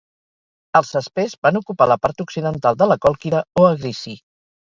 Els 0.79 0.93
Saspers 0.93 1.35
van 1.47 1.59
ocupar 1.59 1.87
la 1.91 1.97
part 2.07 2.25
occidental 2.25 2.79
de 2.79 2.87
la 2.93 2.99
Còlquida 3.05 3.45
o 3.61 3.67
Egrissi. 3.75 4.17